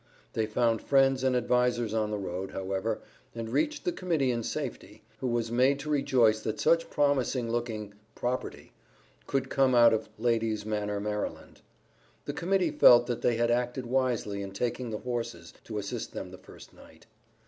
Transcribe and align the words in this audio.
They 0.33 0.47
found 0.47 0.81
friends 0.81 1.23
and 1.23 1.35
advisers 1.35 1.93
on 1.93 2.09
the 2.09 2.17
road, 2.17 2.49
however, 2.53 3.01
and 3.35 3.47
reached 3.51 3.85
the 3.85 3.91
Committee 3.91 4.31
in 4.31 4.41
safety, 4.41 5.03
who 5.19 5.27
was 5.27 5.51
made 5.51 5.77
to 5.81 5.91
rejoice 5.91 6.41
that 6.41 6.59
such 6.59 6.89
promising 6.89 7.51
looking 7.51 7.93
"property" 8.15 8.73
could 9.27 9.51
come 9.51 9.75
out 9.75 9.93
of 9.93 10.09
Ladies' 10.17 10.65
Manor, 10.65 10.99
Maryland. 10.99 11.61
The 12.25 12.33
Committee 12.33 12.71
felt 12.71 13.05
that 13.05 13.21
they 13.21 13.35
had 13.35 13.51
acted 13.51 13.85
wisely 13.85 14.41
in 14.41 14.53
taking 14.53 14.89
the 14.89 14.97
horses 14.97 15.53
to 15.65 15.77
assist 15.77 16.13
them 16.13 16.31
the 16.31 16.39
first 16.39 16.73
night. 16.73 17.05